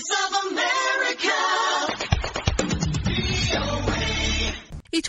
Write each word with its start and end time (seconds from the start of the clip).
of 0.00 0.37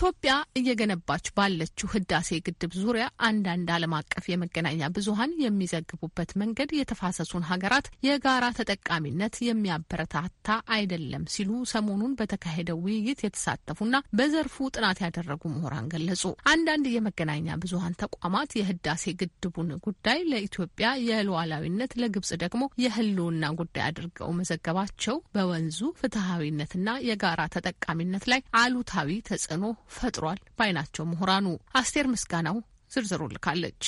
ኢትዮጵያ 0.00 0.34
እየገነባች 0.58 1.26
ባለችው 1.36 1.88
ህዳሴ 1.94 2.28
ግድብ 2.44 2.72
ዙሪያ 2.82 3.06
አንዳንድ 3.26 3.68
ዓለም 3.74 3.94
አቀፍ 3.98 4.24
የመገናኛ 4.30 4.86
ብዙኃን 4.94 5.32
የሚዘግቡበት 5.42 6.30
መንገድ 6.42 6.70
የተፋሰሱን 6.76 7.44
ሀገራት 7.48 7.86
የጋራ 8.06 8.44
ተጠቃሚነት 8.58 9.34
የሚያበረታታ 9.46 10.46
አይደለም 10.76 11.24
ሲሉ 11.34 11.50
ሰሞኑን 11.72 12.14
በተካሄደው 12.20 12.78
ውይይት 12.86 13.20
የተሳተፉና 13.24 14.00
በዘርፉ 14.20 14.56
ጥናት 14.74 15.02
ያደረጉ 15.04 15.42
ምሁራን 15.54 15.90
ገለጹ። 15.92 16.22
አንዳንድ 16.52 16.88
የመገናኛ 16.94 17.58
ብዙኃን 17.62 17.98
ተቋማት 18.04 18.56
የህዳሴ 18.58 19.04
ግድቡን 19.20 19.70
ጉዳይ 19.86 20.18
ለኢትዮጵያ 20.32 20.88
የሉዓላዊነት፣ 21.08 21.94
ለግብጽ 22.02 22.32
ደግሞ 22.44 22.56
የህልውና 22.84 23.52
ጉዳይ 23.60 23.86
አድርገው 23.90 24.32
መዘገባቸው 24.40 25.18
በወንዙ 25.36 25.82
ፍትሐዊነትና 26.00 26.88
የጋራ 27.10 27.40
ተጠቃሚነት 27.54 28.26
ላይ 28.32 28.42
አሉታዊ 28.60 29.20
ተጽዕኖ 29.30 29.64
ፈጥሯል 29.90 30.40
ባይ 30.58 30.72
ምሁራኑ። 31.10 31.46
አስቴር 31.74 32.06
ምስጋናው 32.08 32.58
ዝርዝሩን 32.92 33.22
ልካለች። 33.34 33.82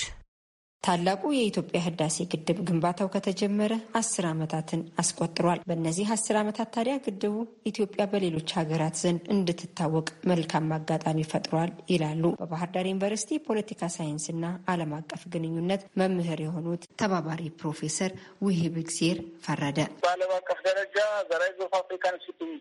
ታላቁ 0.82 1.22
የኢትዮጵያ 1.32 1.80
ህዳሴ 1.84 2.16
ግድብ 2.30 2.59
ግንባታው 2.68 3.09
ከተጀመረ 3.12 3.73
አስር 3.98 4.24
ዓመታትን 4.30 4.80
አስቆጥሯል። 5.02 5.60
በእነዚህ 5.68 6.06
አስር 6.14 6.36
ዓመታት 6.40 6.70
ታዲያ 6.77 6.95
ግድቡ 7.04 7.34
ኢትዮጵያ 7.70 8.04
በሌሎች 8.12 8.48
ሀገራት 8.56 8.96
ዘንድ 9.02 9.20
እንድትታወቅ 9.34 10.09
መልካም 10.30 10.66
አጋጣሚ 10.76 11.18
ፈጥሯል 11.32 11.70
ይላሉ 11.92 12.24
በባህር 12.40 12.70
ዳር 12.74 12.88
ዩኒቨርሲቲ 12.90 13.38
ፖለቲካ 13.46 13.90
ሳይንስና 13.96 14.45
ዓለም 14.73 14.95
አቀፍ 14.98 15.23
ግንኙነት 15.34 15.84
መምህር 16.02 16.42
የሆኑት 16.46 16.88
ተባባሪ 17.02 17.42
ፕሮፌሰር 17.60 18.12
ውሂብ 18.46 18.76
እግዜር 18.82 19.18
ፈረደ። 19.46 19.78
በዓለም 20.02 20.34
አቀፍ 20.38 20.60
ደረጃ 20.68 20.98
ዘራይዝ 21.30 21.62
አፍሪካን 21.80 22.18
ሺፒንግ 22.26 22.60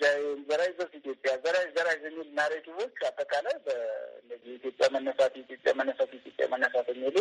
ዘራይዝ 0.50 0.80
ኦፍ 0.86 0.94
ኢትዮጵያ 1.02 1.34
ዘራይዝ 1.46 1.72
ዘራይዝ 1.78 2.06
የሚል 2.10 2.30
ናሬቲቮች 2.38 2.96
አጠቃላይ 3.10 3.58
በእነዚህ 3.66 4.54
ኢትዮጵያ 4.60 4.86
መነሳት 4.96 5.34
ኢትዮጵያ 5.44 5.74
መነሳት 5.82 6.14
ኢትዮጵያ 6.20 6.48
መነሳት 6.54 6.88
የሚሉ 6.94 7.18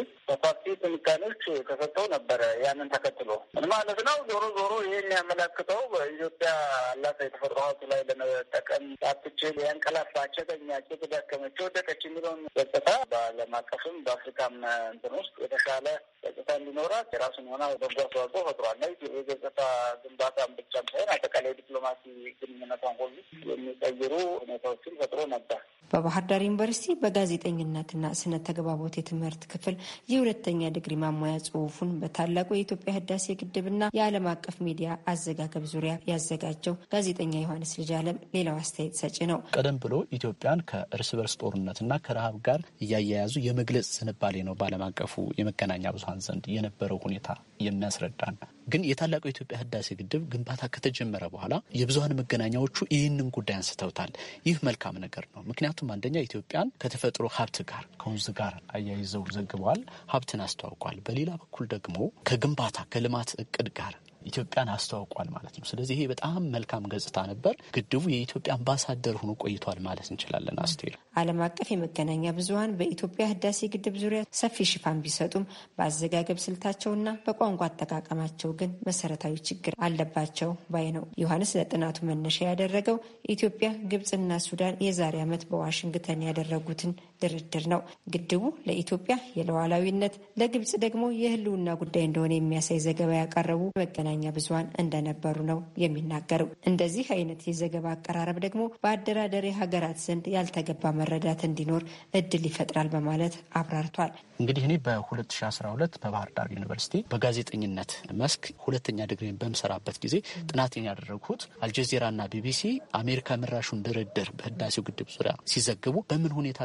ትንታኔዎች 0.92 1.41
ተሰጥተው 1.69 2.06
ነበረ። 2.12 2.42
ያንን 2.62 2.88
ተከትሎ 2.92 3.30
ምን 3.55 3.64
ማለት 3.72 4.00
ነው? 4.08 4.16
ዞሮ 4.30 4.44
ዞሮ 4.56 4.72
ይህን 4.86 5.08
ያመላክተው 5.14 5.80
በኢትዮጵያ 5.92 6.50
አላት 6.86 7.19
የተፈጥሮ 7.24 7.58
ሀብት 7.64 7.82
ላይ 7.91 8.00
ለመጠቀም 8.08 8.84
ሳትችል 9.02 9.56
ያንቀላፋች፣ 9.64 10.34
የተኛች፣ 10.41 10.86
የተዳከመች፣ 10.94 11.56
ወደቀች 11.66 12.02
የሚለውን 12.06 12.42
ገጽታ 12.58 12.88
በዓለም 13.12 13.55
አቀፍም 13.60 13.97
በአፍሪካም 14.06 14.55
እንትን 14.92 15.14
ውስጥ 15.20 15.34
የተሻለ 15.44 15.86
ገጽታ 16.24 16.48
እንዲኖራት 16.60 17.10
የራሱን 17.14 17.48
የሆነ 17.53 17.64
በጎ 17.75 17.97
አስተዋጽኦ 17.98 18.42
ፈጥሯል። 18.48 18.78
የገጽታ 19.19 19.60
ግንባታን 20.02 20.54
ብቻም 20.58 20.88
ሳይሆን 20.92 21.12
አጠቃላይ 21.14 21.54
ዲፕሎማሲ 21.60 22.02
ግንኙነቷን 22.41 22.97
ሁሉ 23.02 23.16
የሚቀይሩ 23.50 24.12
ሁኔታዎችን 24.42 24.98
ፈጥሮ 25.02 25.20
ነበር። 25.34 25.60
በባህር 25.91 26.24
ዳር 26.30 26.42
ዩኒቨርሲቲ 26.46 26.94
በጋዜጠኝነትና 27.02 28.05
ስነ 28.20 28.34
ተግባቦት 28.48 28.94
የትምህርት 28.98 29.42
ክፍል 29.52 29.77
የሁለተኛ 30.12 30.70
ዲግሪ 30.77 30.94
ማሟያ 31.02 31.34
ጽሁፉን 31.47 31.91
በታላቁ 32.02 32.48
የኢትዮጵያ 32.55 32.94
ህዳሴ 32.98 33.27
ግድብና 33.41 33.91
የዓለም 33.98 34.28
አቀፍ 34.32 34.56
ሚዲያ 34.66 34.91
አዘጋገብ 35.12 35.64
ዙሪያ 35.72 35.94
ያዘጋጀው 36.10 36.77
ጋዜጠኛ 36.94 37.34
ዮሐንስ 37.42 37.72
ልጅ 37.80 37.91
አለም 38.00 38.20
ሌላው 38.36 38.58
አስተያየት 38.62 38.98
ሰጪ 39.02 39.19
ነው። 39.32 39.41
ቀደም 39.56 39.80
ብሎ 39.84 39.94
ኢትዮጵያን 40.19 40.64
ከእርስ 40.70 41.10
በርስ 41.19 41.36
ጦርነትና 41.42 41.92
ከረሃብ 42.04 42.36
ጋር 42.48 42.60
እያያያዙ 42.84 43.34
የመግለጽ 43.47 43.91
ዝንባሌ 43.98 44.36
ነው 44.48 44.56
በዓለም 44.60 44.84
አቀፉ 44.88 45.12
የመገናኛ 45.41 45.84
ብዙሀን 45.97 46.25
ዘንድ 46.27 46.47
የነበረው 46.54 47.00
ሁኔታ 47.04 47.28
የሚያስረዳን 47.64 48.36
ግን 48.72 48.82
የታላቁ 48.88 49.22
የኢትዮጵያ 49.27 49.56
ህዳሴ 49.60 49.88
ግድብ 50.00 50.22
ግንባታ 50.32 50.62
ከተጀመረ 50.75 51.25
በኋላ 51.32 51.54
የብዙሀን 51.78 52.16
መገናኛዎቹ 52.20 52.77
ይህንን 52.94 53.28
ጉዳይ 53.36 53.56
አንስተውታል። 53.56 54.10
ይህ 54.47 54.58
መልካም 54.66 55.00
ነገር 55.04 55.25
ነው። 55.32 55.42
ምክንያቱም 55.81 55.92
አንደኛ 55.95 56.17
ኢትዮጵያን 56.25 56.73
ከተፈጥሮ 56.83 57.25
ሀብት 57.36 57.59
ጋር 57.70 57.84
ከወንዝ 58.00 58.27
ጋር 58.39 58.55
አያይዘው 58.75 59.22
ዘግበዋል፣ 59.34 59.81
ሀብትን 60.12 60.41
አስተዋውቋል። 60.47 60.97
በሌላ 61.06 61.31
በኩል 61.43 61.66
ደግሞ 61.75 61.97
ከግንባታ 62.28 62.77
ከልማት 62.93 63.31
እቅድ 63.43 63.69
ጋር 63.78 63.94
ኢትዮጵያን 64.22 64.70
አስተዋውቋል 64.75 65.28
ማለት 65.34 65.54
ነው። 65.58 65.66
ስለዚህ 65.70 65.94
ይሄ 65.97 66.04
በጣም 66.10 66.41
መልካም 66.54 66.88
ገጽታ 66.92 67.19
ነበር። 67.31 67.54
ግድቡ 67.76 68.03
የኢትዮጵያ 68.12 68.50
አምባሳደር 68.56 69.16
ሆኖ 69.20 69.32
ቆይቷል 69.42 69.78
ማለት 69.86 70.08
እንችላለን። 70.12 70.58
አስቴር 70.64 70.94
ዓለም 71.20 71.41
አቀፍ 71.47 71.69
የመገናኛ 71.72 72.25
ብዙኃን 72.36 72.75
በኢትዮጵያ 72.80 73.25
ህዳሴ 73.32 73.69
ግድብ 73.72 73.94
ዙሪያ 74.03 74.20
ሰፊ 74.41 74.66
ሽፋን 74.70 75.00
ቢሰጡም 75.04 75.44
በአዘጋገብ 75.76 76.38
ስልታቸውና 76.44 77.09
በቋንቋ 77.26 77.62
አጠቃቀማቸው 77.69 78.53
ግን 78.60 78.72
መሰረታዊ 78.88 79.34
ችግር 79.50 79.75
አለባቸው 79.86 80.53
ባይ 80.72 80.88
ነው። 80.97 81.06
ዮሐንስ 81.22 81.53
ለጥናቱ 81.59 81.98
መነሻ 82.10 82.38
ያደረገው 82.50 82.98
ኢትዮጵያ፣ 83.34 83.69
ግብጽና 83.92 84.19
ሱዳን 84.47 84.76
የዛሬ 84.86 85.16
ዓመት 85.25 85.42
በዋሽንግተን 85.50 86.26
ያደረጉትን 86.28 86.92
ድርድር 87.22 87.64
ነው። 87.72 87.81
ግድቡ 88.12 88.42
ለኢትዮጵያ 88.69 89.16
የሉዓላዊነት 89.38 90.14
ለግብጽ 90.41 90.72
ደግሞ 90.84 91.03
የህልውና 91.20 91.69
ጉዳይ 91.82 92.04
እንደሆነ 92.06 92.32
የሚያሳይ 92.36 92.81
ዘገባ 92.86 93.10
ያቀረቡ 93.20 93.62
መገናኛ 93.81 94.25
ብዙኃን 94.36 94.70
እንደነበሩ 94.82 95.36
ነው 95.50 95.59
የሚናገረው። 95.82 96.50
እንደዚህ 96.70 97.06
አይነት 97.16 97.41
የዘገባ 97.50 97.86
አቀራረብ 97.94 98.38
ደግሞ 98.47 98.62
በአደራዳሪ 98.82 99.47
ሀገራት 99.60 100.00
ዘንድ 100.04 100.26
ያልተገባ 100.34 100.92
መረዳት 101.00 101.42
እንዲኖር 101.48 101.84
እድል 102.20 102.44
ይፈጥራል 102.50 102.91
በማለት 102.94 103.36
አብራርቷል። 103.60 104.12
እንግዲህ 104.41 104.62
እኔ 104.66 104.75
በ2012 104.84 105.97
በባህር 106.03 106.30
ዳር 106.36 106.48
ዩኒቨርሲቲ 106.54 106.94
በጋዜጠኝነት 107.12 107.91
መስክ 108.20 108.44
ሁለተኛ 108.64 108.98
ዲግሪን 109.10 109.38
በምሰራበት 109.41 109.97
ጊዜ 110.04 110.14
ጥናትን 110.50 110.86
ያደረግሁት 110.88 111.42
አልጀዚራና 111.64 112.26
ቢቢሲ 112.32 112.62
አሜሪካ 113.00 113.36
መራሹን 113.42 113.82
ድርድር 113.86 114.28
በህዳሴው 114.38 114.84
ግድብ 114.88 115.10
ዙሪያ 115.16 115.34
ሲዘግቡ 115.53 115.97
በምን 116.10 116.34
ሁኔታ 116.38 116.59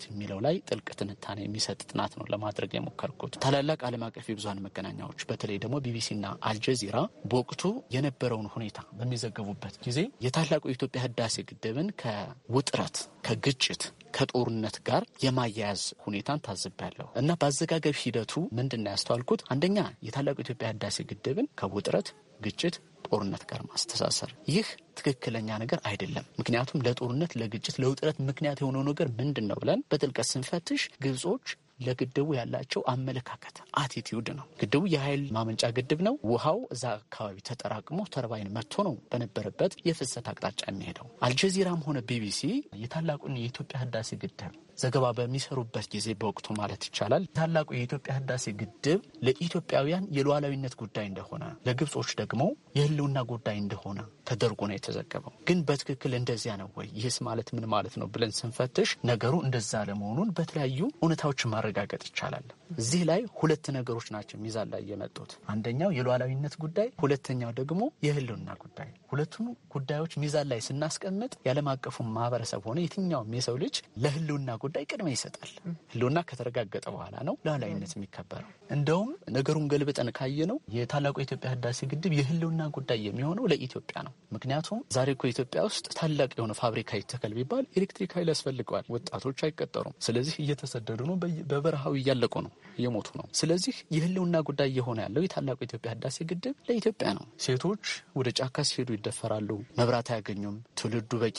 ዘገቡት 0.00 0.10
የሚለው 0.10 0.38
ላይ 0.44 0.56
ጥልቅ 0.68 0.88
ትንታኔ 0.98 1.38
የሚሰጥ 1.42 1.78
ጥናት 1.90 2.12
ነው 2.18 2.24
ለማድረግ 2.32 2.70
የሞከርኩት። 2.74 3.34
ታላላቅ 3.44 3.78
ዓለም 3.88 4.02
አቀፍ 4.06 4.26
የብዙሀን 4.28 4.62
መገናኛዎች 4.66 5.20
በተለይ 5.30 5.58
ደግሞ 5.62 5.76
ቢቢሲና 5.84 6.26
አልጀዚራ 6.50 6.96
በወቅቱ 7.30 7.62
የነበረውን 7.94 8.48
ሁኔታ 8.54 8.78
በሚዘግቡበት 8.98 9.74
ጊዜ 9.86 9.98
የታላቁ 10.24 10.62
የኢትዮጵያ 10.68 11.02
ህዳሴ 11.06 11.36
ግድብን 11.50 11.90
ከውጥረት 12.02 12.96
ከግጭት 13.26 13.82
ከጦርነት 14.16 14.76
ጋር 14.88 15.02
የማያያዝ 15.24 15.82
ሁኔታን 16.04 16.42
ታዝቤያለሁ 16.46 17.06
እና 17.20 17.30
በአዘጋገብ 17.40 17.96
ሂደቱ 18.00 18.32
ምንድን 18.58 18.82
ነው 18.84 18.90
ያስተዋልኩት? 18.94 19.40
አንደኛ 19.52 19.78
የታላቁ 20.06 20.36
የኢትዮጵያ 20.40 20.68
ህዳሴ 20.72 20.98
ግድብን 21.10 21.48
ከውጥረት፣ 21.60 22.08
ግጭት፣ 22.40 22.76
ጦርነት 23.08 23.42
ጋር 23.50 23.60
ማስተሳሰር 23.68 24.30
ይህ 24.50 24.66
ትክክለኛ 24.98 25.48
ነገር 25.62 25.80
አይደለም። 25.84 26.26
ምክንያቱም 26.40 26.82
ለጦርነት፣ 26.86 27.32
ለግጭት፣ 27.40 27.76
ለውጥረት 27.82 28.18
ምክንያት 28.28 28.60
የሆነው 28.62 28.84
ነገር 28.90 29.08
ምንድን 29.18 29.48
ነው 29.50 29.58
ብለን 29.62 29.82
በጥልቀት 29.90 30.28
ስንፈትሽ 30.30 30.82
ግብጾች 31.04 31.46
ለግድቡ 31.84 32.28
ያላቸው 32.36 32.80
አመለካከት 32.92 33.56
አቲቲዩድ 33.82 34.28
ነው። 34.38 34.46
ግድቡ 34.60 34.82
የኃይል 34.94 35.22
ማመንጫ 35.36 35.62
ግድብ 35.76 36.00
ነው። 36.06 36.14
ውሃው 36.30 36.58
እዛ 36.74 36.84
አካባቢ 36.98 37.36
ተጠራቅሞ 37.48 38.00
ተርባይን 38.14 38.52
መጥቶ 38.56 38.84
ነው 38.88 38.96
በነበረበት 39.12 39.74
የፍሰት 39.88 40.26
አቅጣጫ 40.32 40.60
የሚሄደው። 40.70 41.06
አልጀዚራም 41.26 41.84
ሆነ 41.86 42.00
ቢቢሲ 42.10 42.42
የታላቁን 42.82 43.38
የኢትዮጵያ 43.40 43.78
ህዳሴ 43.84 44.10
ግድብ 44.22 44.52
ዘገባ 44.80 45.06
በሚሰሩበት 45.18 45.86
ጊዜ 45.94 46.08
በወቅቱ 46.20 46.46
ማለት 46.60 46.82
ይቻላል 46.88 47.24
ታላቁ 47.38 47.68
የኢትዮጵያ 47.74 48.12
ህዳሴ 48.18 48.44
ግድብ 48.60 49.00
ለኢትዮጵያውያን 49.26 50.08
የሉዓላዊነት 50.16 50.74
ጉዳይ 50.82 51.06
እንደሆነ፣ 51.10 51.44
ለግብጾች 51.66 52.10
ደግሞ 52.20 52.42
የህልውና 52.76 53.18
ጉዳይ 53.32 53.56
እንደሆነ 53.60 53.98
ተደርጎ 54.30 54.60
ነው 54.68 54.76
የተዘገበው። 54.76 55.32
ግን 55.48 55.58
በትክክል 55.68 56.12
እንደዚያ 56.18 56.52
ነው 56.60 56.68
ወይ? 56.76 56.88
ይህስ 56.98 57.16
ማለት 57.26 57.48
ምን 57.54 57.64
ማለት 57.72 57.94
ነው 58.00 58.08
ብለን 58.14 58.32
ስንፈትሽ 58.38 58.90
ነገሩ 59.10 59.34
እንደዛ 59.46 59.82
ለመሆኑን 59.88 60.32
በተለያዩ 60.36 60.80
እውነታዎችን 61.00 61.52
ማረጋገጥ 61.54 62.02
ይቻላል። 62.08 62.46
እዚህ 62.76 63.02
ላይ 63.08 63.20
ሁለት 63.40 63.66
ነገሮች 63.76 64.08
ናቸው 64.14 64.38
ሚዛን 64.42 64.68
ላይ 64.74 64.82
የመጡት። 64.90 65.30
አንደኛው 65.52 65.90
የሉዓላዊነት 65.96 66.54
ጉዳይ፣ 66.64 66.88
ሁለተኛው 67.02 67.50
ደግሞ 67.60 67.82
የህልውና 68.06 68.50
ጉዳይ። 68.62 68.90
ሁለቱም 69.10 69.46
ጉዳዮች 69.74 70.12
ሚዛን 70.22 70.48
ላይ 70.50 70.60
ስናስቀምጥ 70.66 71.32
የዓለም 71.40 71.70
አቀፉ 71.72 71.96
ማህበረሰብ 72.14 72.62
ሆነ 72.68 72.78
የትኛውም 72.82 73.34
የሰው 73.38 73.56
ልጅ 73.62 73.76
ለህልውና 74.02 74.50
ጉዳይ 74.70 74.84
ቅድሚያ 74.90 75.14
ይሰጣል። 75.16 75.52
ህልውና 75.92 76.18
ከተረጋገጠ 76.28 76.86
በኋላ 76.94 77.14
ነው 77.28 77.34
ሉዓላዊነት 77.44 77.92
የሚከበረው። 77.96 78.48
እንደውም 78.74 79.08
ነገሩን 79.36 79.64
ገልብጠን 79.72 80.08
ካየ 80.18 80.46
ነው 80.50 80.58
የታላቁ 80.74 81.16
የኢትዮጵያ 81.20 81.48
ህዳሴ 81.54 81.78
ግድብ 81.92 82.12
የህልውና 82.18 82.62
ጉዳይ 82.76 82.98
የሚሆነው 83.06 83.44
ለኢትዮጵያ 83.52 83.98
ነው። 84.06 84.12
ምክንያቱም 84.34 84.80
ዛሬ 84.96 85.08
እኮ 85.16 85.24
ኢትዮጵያ 85.32 85.60
ውስጥ 85.68 85.86
ታላቅ 85.98 86.30
የሆነ 86.38 86.52
ፋብሪካ 86.60 86.90
ይተከል 87.00 87.32
ቢባል 87.38 87.64
ኤሌክትሪክ 87.78 88.12
ኃይል 88.16 88.30
ያስፈልገዋል። 88.32 88.84
ወጣቶች 88.94 89.40
አይቀጠሩም። 89.46 89.96
ስለዚህ 90.06 90.36
እየተሰደዱ 90.44 91.00
ነው፣ 91.10 91.16
በበረሃው 91.50 91.96
እያለቁ 92.00 92.34
ነው፣ 92.46 92.52
እየሞቱ 92.78 93.08
ነው። 93.18 93.26
ስለዚህ 93.40 93.76
የህልውና 93.94 94.36
ጉዳይ 94.48 94.70
እየሆነ 94.72 94.98
ያለው 95.06 95.24
የታላቁ 95.24 95.58
የኢትዮጵያ 95.60 95.90
ህዳሴ 95.94 96.18
ግድብ 96.30 96.54
ለኢትዮጵያ 96.68 97.08
ነው። 97.18 97.26
ሴቶች 97.44 97.84
ወደ 98.16 98.28
ጫካ 98.40 98.64
ሲሄዱ 98.68 98.90
ይደፈራሉ፣ 98.96 99.50
መብራት 99.80 100.10
አያገኙም። 100.12 100.56
ትውልዱ 100.80 101.12
በቂ 101.22 101.38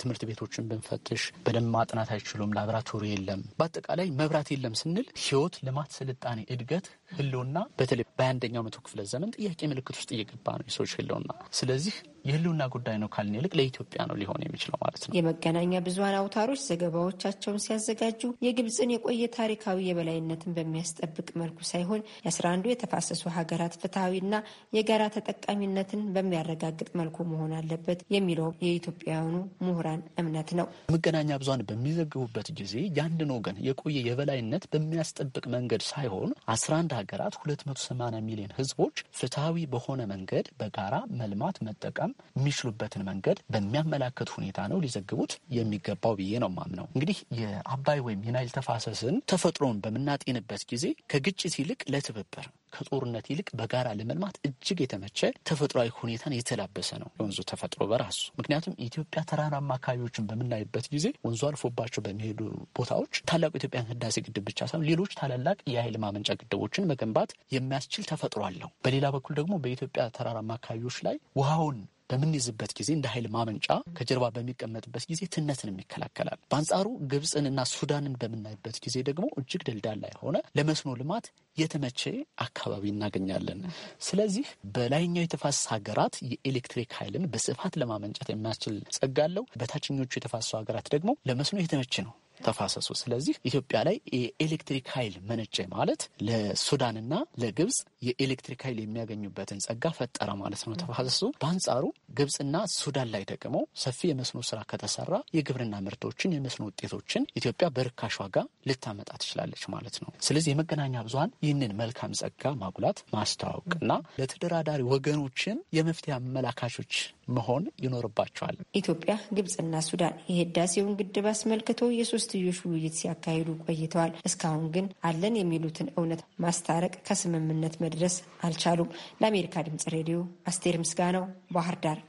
ትምህርት 0.00 0.22
ቤቶችን 0.28 0.68
ብንፈትሽ 0.70 1.22
በደንብ 1.44 1.70
ማጥናት 1.76 2.10
አይችሉም። 2.14 2.53
ላቦራቶሪ 2.56 3.04
የለም። 3.10 3.42
በአጠቃላይ 3.58 4.08
መብራት 4.18 4.48
የለም 4.52 4.74
ስንል 4.80 5.06
ህይወት፣ 5.22 5.54
ልማት፣ 5.66 5.90
ስልጣኔ፣ 5.98 6.40
እድገት፣ 6.54 6.86
ህልውና 7.12 7.58
በተለይ 7.78 8.06
በአንደኛው 8.18 8.64
መቶ 8.66 8.78
ክፍለ 8.86 9.02
ዘመን 9.12 9.32
ጥያቄ 9.36 9.60
ምልክት 9.72 9.96
ውስጥ 9.96 10.10
እየገባ 10.16 10.56
ነው 10.58 10.66
የሰዎች 10.68 10.92
ህልውና። 10.98 11.30
ስለዚህ 11.52 11.96
የህልውና 12.24 12.62
ጉዳይ 12.74 12.96
ነው 13.00 13.08
ካልን 13.14 13.36
ይልቅ 13.38 13.52
ለኢትዮጵያ 13.58 14.00
ነው 14.08 14.16
ሊሆን 14.20 14.42
የሚችለው 14.44 14.78
ማለት 14.84 15.02
ነው። 15.04 15.14
የመገናኛ 15.18 15.80
ብዙኃን 15.86 16.16
አውታሮች 16.20 16.60
ዘገባዎቻቸውን 16.68 17.62
ሲያዘጋጁ 17.64 18.22
የግብፅን 18.46 18.92
የቆየ 18.94 19.24
ታሪካዊ 19.36 19.78
የበላይነትን 19.88 20.54
በሚያስጠብቅ 20.56 21.28
መልኩ 21.42 21.58
ሳይሆን 21.70 22.00
የአስራ 22.24 22.44
አንዱ 22.54 22.64
የተፋሰሱ 22.70 23.22
ሀገራት 23.36 23.74
ፍትሐዊና 23.82 24.34
የጋራ 24.78 25.02
ተጠቃሚነትን 25.16 26.02
በሚያረጋግጥ 26.14 26.88
መልኩ 27.00 27.16
መሆን 27.32 27.52
አለበት 27.58 28.00
የሚለው 28.14 28.48
የኢትዮጵያውያኑ 28.64 29.34
ምሁራን 29.64 30.00
እምነት 30.22 30.50
ነው። 30.58 30.66
መገናኛ 30.94 31.30
ብዙኃን 31.40 31.66
በሚዘግቡበት 31.68 32.48
ጊዜ 32.60 32.74
የአንድን 32.96 33.32
ወገን 33.36 33.58
የቆየ 33.68 33.98
የበላይነት 34.08 34.64
በሚያስጠብቅ 34.72 35.44
መንገድ 35.54 35.82
ሳይሆን 35.90 36.30
አስራ 36.54 36.72
አንድ 36.80 36.92
ሀገራት 36.98 37.34
ሁለት 37.40 37.62
መቶ 37.68 37.78
ሰማንያ 37.88 38.20
ሚሊዮን 38.26 38.56
ህዝቦች 38.58 38.96
ፍትሐዊ 39.18 39.66
በሆነ 39.74 40.02
መንገድ 40.10 40.46
በጋራ 40.60 40.94
መልማት 41.20 41.56
መጠቀም 41.66 42.13
የሚችሉበትን 42.36 43.04
መንገድ 43.08 43.38
በሚያመላክት 43.52 44.28
ሁኔታ 44.34 44.60
ነው 44.70 44.78
ሊዘግቡት 44.84 45.32
የሚገባው 45.56 46.14
ብዬ 46.18 46.40
ነው 46.44 46.50
ማምነው። 46.56 46.86
እንግዲህ 46.94 47.18
የአባይ 47.40 48.00
ወይም 48.06 48.24
የናይል 48.26 48.50
ተፋሰስን 48.56 49.16
ተፈጥሮን 49.30 49.80
በምናጤንበት 49.84 50.64
ጊዜ 50.72 50.84
ከግጭት 51.12 51.54
ይልቅ 51.60 51.80
ለትብብር 51.92 52.46
ከጦርነት 52.74 53.26
ይልቅ 53.30 53.48
በጋራ 53.58 53.88
ለመልማት 53.98 54.36
እጅግ 54.48 54.78
የተመቸ 54.84 55.20
ተፈጥሯዊ 55.48 55.90
ሁኔታን 55.98 56.36
የተላበሰ 56.36 56.90
ነው 57.02 57.08
የወንዙ 57.14 57.38
ተፈጥሮ 57.50 57.82
በራሱ። 57.90 58.20
ምክንያቱም 58.38 58.76
ኢትዮጵያ 58.86 59.22
ተራራማ 59.30 59.70
አካባቢዎችን 59.78 60.28
በምናይበት 60.30 60.88
ጊዜ 60.94 61.06
ወንዙ 61.26 61.42
አልፎባቸው 61.48 62.04
በሚሄዱ 62.06 62.40
ቦታዎች 62.78 63.22
ታላቁ 63.30 63.52
የኢትዮጵያን 63.54 63.90
ህዳሴ 63.92 64.16
ግድብ 64.26 64.46
ብቻ 64.48 64.60
ሳይሆን 64.68 64.86
ሌሎች 64.90 65.12
ታላላቅ 65.20 65.58
የኃይል 65.74 65.98
ማመንጫ 66.04 66.30
ግድቦችን 66.40 66.88
መገንባት 66.90 67.32
የሚያስችል 67.54 68.06
ተፈጥሮ 68.10 68.42
አለው። 68.48 68.70
በሌላ 68.84 69.06
በኩል 69.16 69.34
ደግሞ 69.40 69.54
በኢትዮጵያ 69.64 70.04
ተራራማ 70.16 70.52
አካባቢዎች 70.58 70.98
ላይ 71.06 71.18
ውሃውን 71.40 71.78
በምንይዝበት 72.10 72.72
ጊዜ 72.78 72.88
እንደ 72.94 73.06
ኃይል 73.12 73.26
ማመንጫ 73.34 73.66
ከጀርባ 73.96 74.24
በሚቀመጥበት 74.34 75.04
ጊዜ 75.10 75.20
ትነትን 75.34 75.78
ይከላከላል። 75.82 76.38
በአንጻሩ 76.50 76.86
ግብፅንና 77.12 77.60
ሱዳንን 77.72 78.14
በምናይበት 78.20 78.76
ጊዜ 78.84 78.96
ደግሞ 79.08 79.26
እጅግ 79.40 79.62
ደልዳላ 79.68 80.04
የሆነ 80.12 80.36
ለመስኖ 80.58 80.92
ልማት 81.00 81.26
የተመቸ 81.56 82.02
አካባቢ 82.44 82.84
እናገኛለን። 82.92 83.60
ስለዚህ 84.02 84.46
በላይኛው 84.74 85.24
የተፋሰስ 85.24 85.64
ሀገራት 85.74 86.16
የኤሌክትሪክ 86.30 86.92
ኃይልን 86.98 87.24
በስፋት 87.34 87.76
ለማመንጨት 87.82 88.30
የሚያስችል 88.32 88.76
ጸጋ 88.96 89.18
አለው። 89.26 89.46
በታችኞቹ 89.60 90.12
የተፋሰሱ 90.16 90.52
ሀገራት 90.60 90.88
ደግሞ 90.94 91.12
ለመስኖ 91.30 91.58
የተመቸ 91.62 91.94
ነው 92.06 92.14
ተፋሰሱ። 92.44 92.88
ስለዚህ 93.00 93.34
ኢትዮጵያ 93.48 93.78
ላይ 93.88 93.96
የኤሌክትሪክ 94.16 94.86
ኃይል 94.94 95.14
መነጨ 95.28 95.56
ማለት 95.74 96.02
ለሱዳንና 96.28 97.12
ለግብፅ 97.42 97.76
የኤሌክትሪክ 98.08 98.60
ኃይል 98.66 98.78
የሚያገኙበትን 98.82 99.62
ጸጋ 99.66 99.92
ፈጠረ 99.98 100.30
ማለት 100.40 100.62
ነው 100.66 100.74
ተፋሰሱ። 100.82 101.20
በአንጻሩ 101.40 101.84
ግብፅና 102.18 102.56
ሱዳን 102.76 103.08
ላይ 103.14 103.22
ደግሞ 103.32 103.54
ሰፊ 103.84 104.00
የመስኖ 104.10 104.38
ስራ 104.48 104.58
ከተሰራ 104.70 105.14
የግብርና 105.36 105.74
ምርቶችን 105.86 106.34
የመስኖ 106.36 106.62
ውጤቶችን 106.70 107.28
ኢትዮጵያ 107.40 107.68
በርካሽ 107.76 108.16
ዋጋ 108.22 108.36
ልታመጣ 108.68 109.10
ትችላለች 109.22 109.64
ማለት 109.74 109.96
ነው። 110.02 110.10
ስለዚህ 110.26 110.50
የመገናኛ 110.52 111.04
ብዙኃን 111.06 111.34
ይህንን 111.44 111.74
መልካም 111.80 112.14
ጸጋ 112.20 112.54
ማጉላት 112.62 112.98
ማስተዋወቅና 113.14 113.90
ለተደራዳሪ 114.18 114.82
ወገኖችን 114.94 115.58
የመፍትሄ 115.76 116.12
አመላካቾች 116.18 116.94
መሆን 117.28 117.64
ይኖርባቸዋል። 117.84 118.56
ኢትዮጵያ፣ 118.74 119.14
ግብፅና 119.36 119.74
ሱዳን 119.88 120.18
የህዳሴውን 120.30 120.96
ግድብ 121.00 121.26
አስመልክቶ 121.26 121.90
የሶስትዮሽ 121.98 122.60
ውይይት 122.66 122.96
ሲያካሂዱ 123.00 123.50
ቆይተዋል። 123.66 124.14
እስካሁን 124.26 124.66
ግን 124.70 124.88
አለን 125.04 125.36
የሚሉትን 125.38 125.92
እውነት 125.96 126.22
ማስታረቅ 126.40 126.94
ከስምምነት 127.08 127.76
መድረስ 127.80 128.16
አልቻሉም። 128.42 128.92
ለአሜሪካ 129.20 129.64
ድምጽ 129.68 129.86
ሬዲዮ 129.96 130.18
አስቴር 130.46 130.76
ምስጋናው 130.84 131.26
ባህር 131.52 131.78
ዳር 131.84 132.00